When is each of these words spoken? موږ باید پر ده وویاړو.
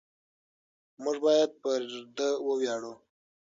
موږ 1.03 1.17
باید 1.25 1.51
پر 1.61 1.81
ده 2.17 2.27
وویاړو. 2.47 2.93